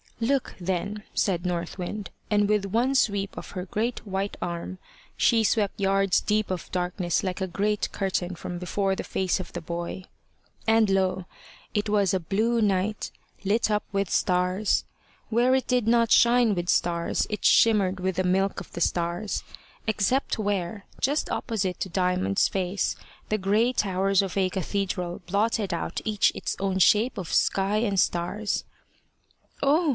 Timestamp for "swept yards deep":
5.43-6.51